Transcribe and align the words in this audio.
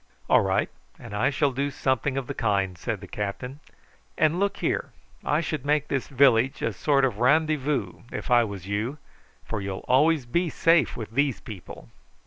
"All 0.27 0.41
right, 0.41 0.67
and 0.97 1.13
I 1.13 1.29
shall 1.29 1.51
do 1.51 1.69
something 1.69 2.17
of 2.17 2.25
the 2.25 2.33
kind," 2.33 2.75
said 2.75 3.01
the 3.01 3.07
captain. 3.07 3.59
"And, 4.17 4.39
look 4.39 4.57
here, 4.57 4.89
I 5.23 5.41
should 5.41 5.63
make 5.63 5.89
this 5.89 6.07
village 6.07 6.63
a 6.63 6.73
sort 6.73 7.05
of 7.05 7.19
randy 7.19 7.55
voo 7.55 8.01
if 8.11 8.31
I 8.31 8.43
was 8.43 8.65
you, 8.67 8.97
for 9.45 9.61
you'll 9.61 9.85
always 9.87 10.25
be 10.25 10.49
safe 10.49 10.97
with 10.97 11.11
these 11.11 11.39
people." 11.39 11.89